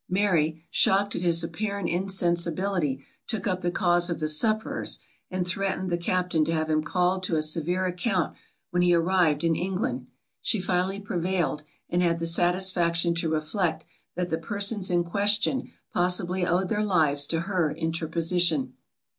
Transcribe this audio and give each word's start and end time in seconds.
Mary, 0.09 0.65
shocked 0.71 1.15
at 1.15 1.21
his 1.21 1.43
apparent 1.43 1.87
insensibility, 1.87 3.05
took 3.27 3.45
up 3.45 3.61
the 3.61 3.69
cause 3.69 4.09
of 4.09 4.19
the 4.19 4.27
sufferers, 4.27 4.97
and 5.29 5.47
threatened 5.47 5.91
the 5.91 5.95
captain 5.99 6.43
to 6.43 6.51
have 6.51 6.71
him 6.71 6.81
called 6.81 7.21
to 7.21 7.35
a 7.35 7.41
severe 7.43 7.85
account, 7.85 8.35
when 8.71 8.81
he 8.81 8.95
arrived 8.95 9.43
in 9.43 9.55
England. 9.55 10.07
She 10.41 10.59
finally 10.59 10.99
prevailed, 10.99 11.61
and 11.87 12.01
had 12.01 12.17
the 12.17 12.25
satisfaction 12.25 13.13
to 13.13 13.29
reflect, 13.29 13.85
that 14.15 14.29
the 14.29 14.39
persons 14.39 14.89
in 14.89 15.03
question 15.03 15.69
possibly 15.93 16.47
owed 16.47 16.69
their 16.69 16.83
lives 16.83 17.27
to 17.27 17.41
her 17.41 17.71
interposition. 17.71 18.73